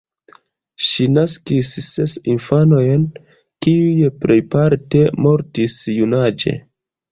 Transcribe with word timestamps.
Ŝi 0.85 1.05
naskis 1.17 1.69
ses 1.87 2.15
infanojn, 2.33 3.05
kiuj 3.67 4.09
plejparte 4.25 5.05
mortis 5.29 5.79
junaĝe. 6.01 6.59